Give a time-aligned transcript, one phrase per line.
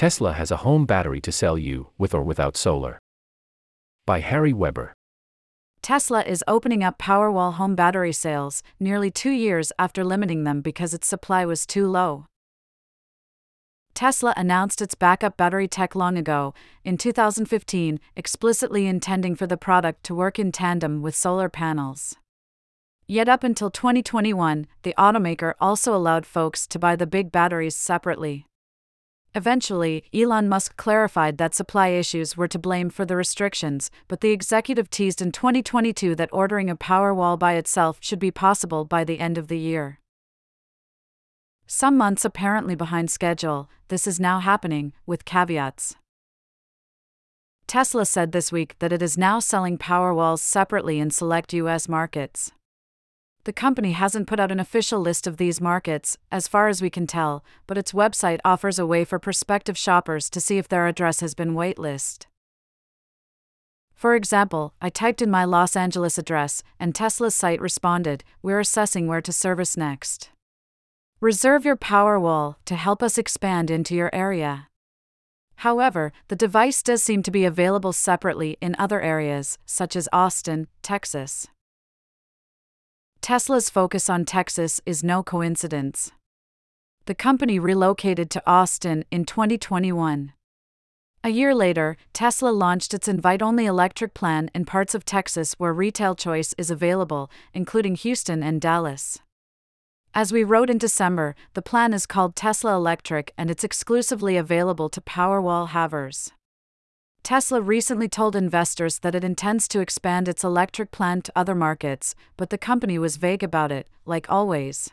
[0.00, 2.98] Tesla has a home battery to sell you, with or without solar.
[4.06, 4.94] By Harri Weber.
[5.82, 10.94] Tesla is opening up Powerwall home battery sales nearly two years after limiting them because
[10.94, 12.24] its supply was too low.
[13.92, 20.02] Tesla announced its backup battery tech long ago, in 2015, explicitly intending for the product
[20.04, 22.16] to work in tandem with solar panels.
[23.06, 28.46] Yet up until 2021, the automaker also allowed folks to buy the big batteries separately.
[29.34, 34.30] Eventually, Elon Musk clarified that supply issues were to blame for the restrictions, but the
[34.30, 39.20] executive teased in 2022 that ordering a Powerwall by itself should be possible by the
[39.20, 40.00] end of the year.
[41.66, 45.94] Some months apparently behind schedule, this is now happening, with caveats.
[47.68, 52.50] Tesla said this week that it is now selling Powerwalls separately in select US markets.
[53.44, 56.90] The company hasn't put out an official list of these markets, as far as we
[56.90, 60.86] can tell, but its website offers a way for prospective shoppers to see if their
[60.86, 62.26] address has been waitlisted.
[63.94, 69.06] For example, I typed in my Los Angeles address, and Tesla's site responded, We're assessing
[69.06, 70.30] where to service next.
[71.20, 74.68] Reserve your Powerwall to help us expand into your area.
[75.56, 80.68] However, the device does seem to be available separately in other areas, such as Austin,
[80.82, 81.46] Texas.
[83.22, 86.10] Tesla's focus on Texas is no coincidence.
[87.04, 90.32] The company relocated to Austin in 2021.
[91.22, 95.74] A year later, Tesla launched its invite only electric plan in parts of Texas where
[95.74, 99.18] retail choice is available, including Houston and Dallas.
[100.14, 104.88] As we wrote in December, the plan is called Tesla Electric and it's exclusively available
[104.88, 106.32] to Powerwall havers.
[107.22, 112.14] Tesla recently told investors that it intends to expand its electric plant to other markets,
[112.36, 114.90] but the company was vague about it, like always.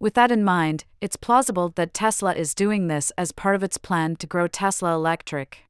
[0.00, 3.78] With that in mind, it's plausible that Tesla is doing this as part of its
[3.78, 5.64] plan to grow Tesla Electric.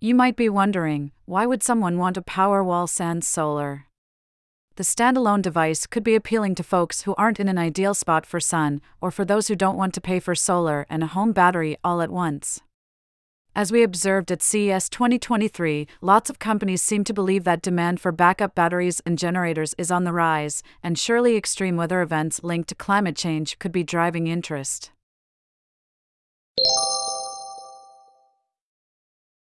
[0.00, 3.86] You might be wondering why would someone want a Powerwall sans solar?
[4.76, 8.40] The standalone device could be appealing to folks who aren't in an ideal spot for
[8.40, 11.76] sun, or for those who don't want to pay for solar and a home battery
[11.84, 12.60] all at once.
[13.56, 18.10] As we observed at CES 2023, lots of companies seem to believe that demand for
[18.10, 22.74] backup batteries and generators is on the rise, and surely extreme weather events linked to
[22.74, 24.90] climate change could be driving interest.